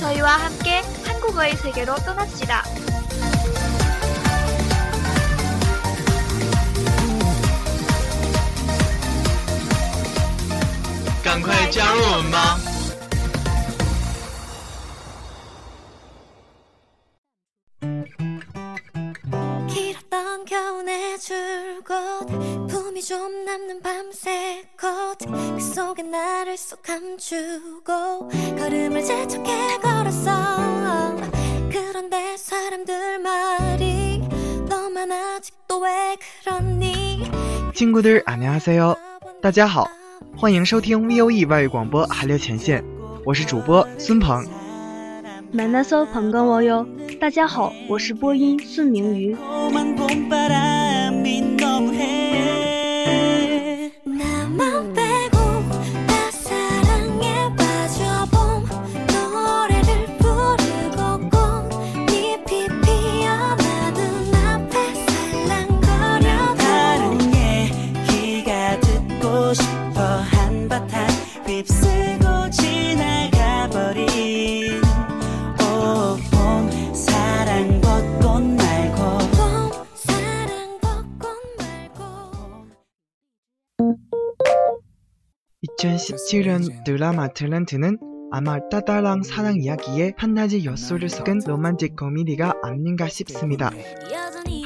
[0.00, 2.64] 저희와 함께 한국어의 세계로 떠납시다.
[11.26, 12.56] 赶快加入我们吧！
[19.68, 22.59] 길었던 겨우내 줄곧
[22.90, 31.16] 품이 좀 남는 밤새 컷그 속에 나를 쏙 감추고 걸음을 재촉해 걸었어
[31.70, 34.20] 그런데 사람들 말이
[34.68, 37.30] 너만 아직도 왜 그러니
[37.74, 38.96] 친구들 안녕하세요.
[39.42, 39.86] 大家好，
[40.36, 42.82] 欢迎收听 VOE 外语广播韩流前线，
[43.24, 44.44] 我是主播孙鹏。
[45.52, 46.86] 만나서 반가워요.
[47.20, 49.36] 大家好，我是播音孙明瑜。
[85.80, 87.98] 2017년 드라마 탤런트는
[88.30, 93.70] 아마 따다랑 사랑 이야기에 한낮의 엿소를 섞은 로man틱 코미디가 아닌가 싶습니다.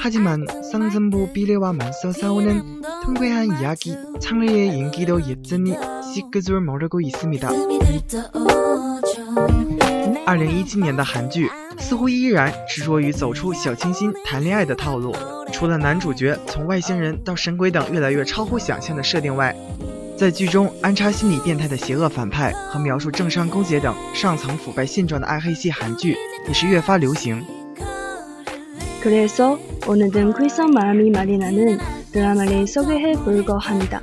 [0.01, 5.75] 하지만 상승부 비례와 맞서 싸우는 통쾌한 이야기 창리의 인기도 여전히
[6.13, 7.49] 식을 줄 모르고 있습니다.
[10.27, 15.13] 2017年的韩剧似乎依然执着于走出小清新谈恋爱的套路，
[15.51, 19.55] 除了男主角从外星人到神鬼等越来越超乎想象的设定外，
[20.17, 26.15] 在剧中安插心理变态的邪恶反派和描述政商勾结等上层腐败现状的暗黑系韩剧
[26.47, 27.43] 也是越发流行。
[29.01, 29.57] 그래서
[29.87, 31.79] 오늘은 쾌성 마음이 많이 나는
[32.11, 34.01] 드라마를 소개해 볼까 합니다.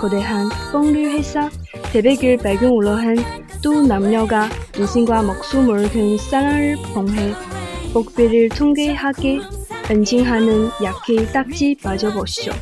[0.00, 1.50] 거대한 뽕류 회사
[1.92, 3.16] 대백을 배경으로 한
[3.60, 7.34] 두 남녀가 인생과 목숨을 건 사랑을 봉해
[7.92, 9.40] 복비를 통계하게
[9.90, 12.52] 恩情하는 약해 딱지 빠져보시죠.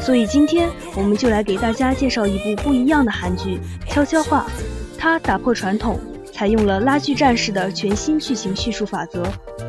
[0.00, 3.58] 所以今天我们就来给大家介绍一部不一样的韩剧
[3.92, 4.46] 《悄悄话》，
[4.98, 6.00] 它打破传统，
[6.32, 9.22] 采用了拉锯战式的全新剧情叙述法则。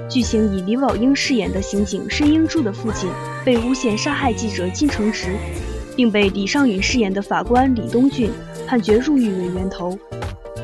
[0.10, 3.10] 剧情以李宝英饰演的刑警申英柱的父亲
[3.46, 5.36] 被诬陷杀害记者金承植，
[5.96, 8.32] 并被李尚允饰演的法官李东俊
[8.66, 9.98] 判决入狱为源头。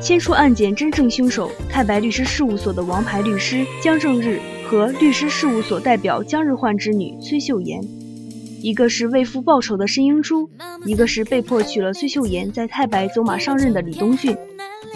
[0.00, 7.82] 牵出案件真正凶手太白律师事务所的王牌律师江正日和律师事务所代表江日焕之女崔秀妍，
[8.60, 10.50] 一个是为父报仇的申英珠，
[10.84, 14.36] 一个是被迫娶了崔秀妍在太白走马上任的李东俊。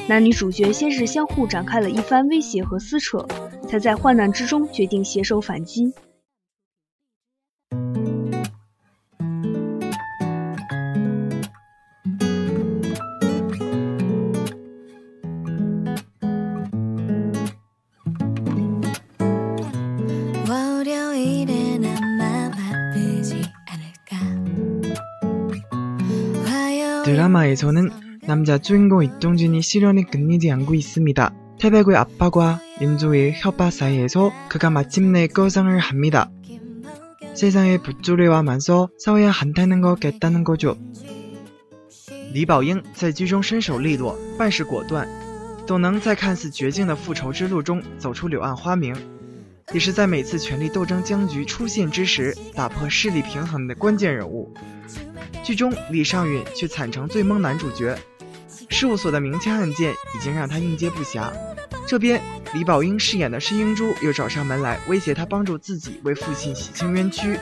[0.09, 3.27] 男女主角先是相互展开了一番威胁和撕扯，
[3.69, 5.93] 才在患难之中决定携手反击。
[27.06, 27.90] 드라마에서는
[28.28, 31.34] 남자 주인공 이동준이 시련이 끝내지 않고 있습니다.
[31.58, 36.30] 태백의 아빠와 윤조의 협박 사이에서 그가 마침내 거상을 합니다.
[37.34, 40.76] 세상에 부조리와 많서 싸워야 한다는 거겠다는 거죠.
[42.34, 45.08] 李宝英在剧中身手利落，办事果断，
[45.66, 48.94] 总能在看似绝境的复仇之路中走出柳暗花明，
[49.74, 54.54] 也是在每次权力斗争僵局出现之时打破势力平衡的关键人物。
[55.44, 57.98] 剧中李尚允却惨成最懵男主角，
[58.70, 61.32] 事务所的明枪暗箭已经让他应接不暇。
[61.86, 62.22] 这边
[62.54, 67.40] 李宝英饰演的申英珠又找上门来威胁他帮助自己为父亲洗清冤屈，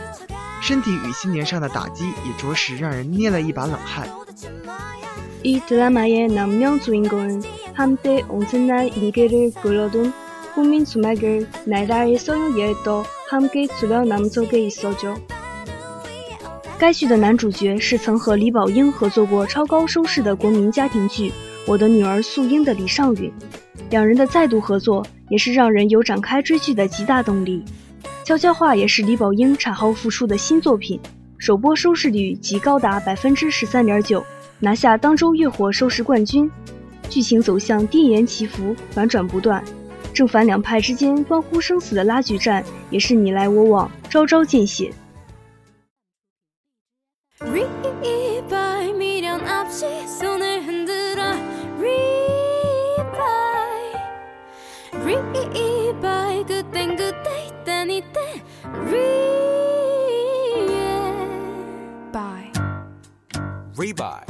[0.62, 4.08] 身体与心灵上的打击也着实让人捏了一把冷汗。
[5.44, 10.12] 이 드라마의 남녀 주인공은 한때 엄청난 인기를 끌어둔
[10.54, 15.16] 국민 수막을 나라의 소유예도 함께 주려 남쪽에 있어죠.
[16.78, 21.30] 该剧的男主角是曾和李宝英合作过超高收视的国民家庭剧《
[21.66, 23.32] 我的女儿素英》的李尚允，
[23.90, 27.64] 两人的再度合作也是让人有展开追剧的极大动力。
[28.26, 31.00] 悄悄话也是李宝英产后复出的新作品，
[31.38, 34.24] 首播收视率即高达百分之十三点九。
[34.60, 36.50] 拿下当周月火收视冠军，
[37.10, 39.64] 剧情走向跌宕起伏，反转不断，
[40.13, 44.93] 正反两派之间关乎生死的拉锯战也是你来我往，招招见血。
[63.77, 64.30] Rebuy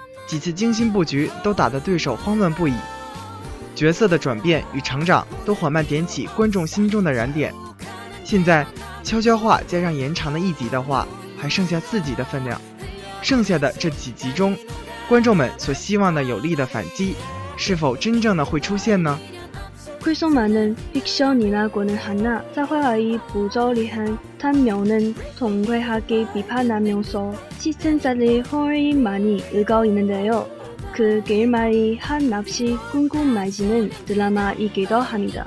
[0.31, 2.73] 几次精心布局都打得对手慌乱不已，
[3.75, 7.53] 角色的转变与成长都缓慢点起观众心中的燃点。
[8.23, 8.65] 现在
[9.03, 11.05] 悄悄话加上延长的一集的话，
[11.37, 12.61] 还剩下四集的分量。
[13.21, 14.57] 剩下的这几集中，
[15.09, 17.13] 观众们所希望的有力的反击，
[17.57, 19.19] 是否真正的会出现呢？
[20.02, 30.46] 쿨소마는 픽션이나 고는 하나 사화의 부조리한 단면은 통쾌하게 비판하면서 시청자들의 호응이 많이 일고 있는데요.
[30.92, 35.46] 그 결말이 한없이 궁금해지는 드라마이기도 합니다.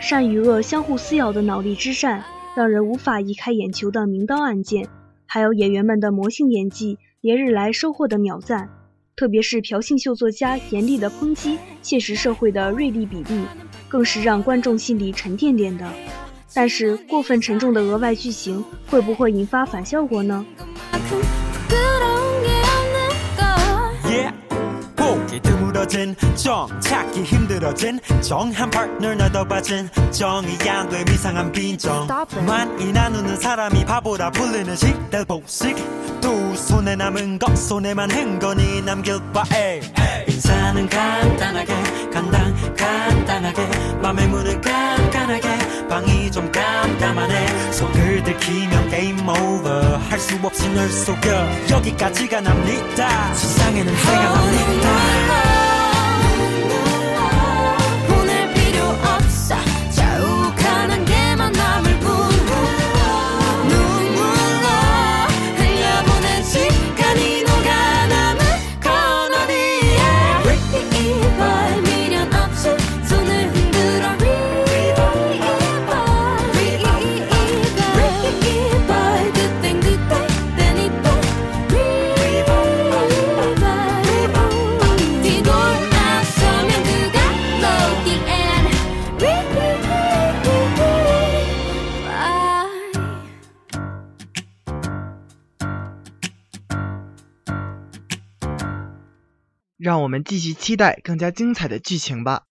[0.00, 2.22] 善与恶相互撕咬的脑力之战，
[2.54, 4.86] 让人无法移开眼球的明刀暗剑，
[5.26, 8.77] 还有演员们的魔性演技，连日来收获的秒赞。
[9.19, 13.43] 特别是朴信秀作家严厉的抨击现实社会的锐利比例，
[13.89, 15.85] 更是让观众心里沉甸甸的。
[16.53, 20.45] 但是过分沉重的额外剧情会不会引发反效果呢？
[36.21, 39.81] 두 손에 남은 것 손에만 흥건히 남길 바에
[40.27, 41.73] 인사는 간단하게
[42.11, 43.65] 간단 간단하게.
[44.01, 47.71] 맘의 문을 깐깐하게 방이 좀 깜깜하네.
[47.71, 51.69] 속을 들키면 게임 오버 할 수 없이 널 속여.
[51.69, 53.33] 여기까지가 납니다.
[53.33, 55.48] 세상에는 해가 납니다.
[99.88, 102.46] 让我们继续期待更加精彩的剧情吧。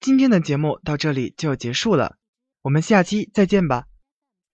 [0.00, 2.16] 今天的节目到这里就要结束了，
[2.62, 3.86] 我们下期再见吧。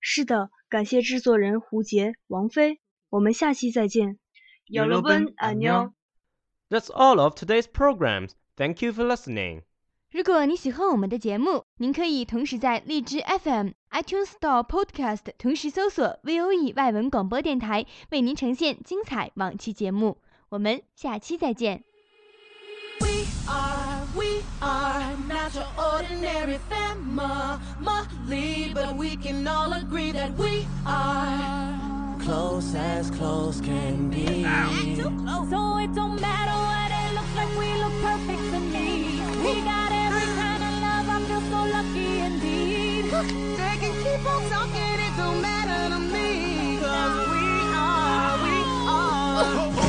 [0.01, 4.19] 是的，感谢制作人胡杰、王菲，我们下期再见。
[4.71, 5.95] 여러분, 안녕。
[6.71, 8.31] That's all of today's programs.
[8.57, 9.63] Thank you for listening.
[10.11, 20.19] 如果你喜欢我们的节目，您可以同时在荔枝 FM、iTunes Store Podcast 同时搜索 VOE 外文广播电台，为您呈现精彩往期节目。
[20.51, 21.83] 我们下期再见。
[25.98, 34.44] Ordinary family, but we can all agree that we are close as close can be.
[35.50, 38.90] So it don't matter what it looks like, we look perfect to me.
[39.44, 43.06] We got every kind of love, I feel so lucky indeed.
[43.60, 46.30] They can keep on talking, it don't matter to me.
[46.80, 48.56] Cause we are, we
[49.82, 49.87] are.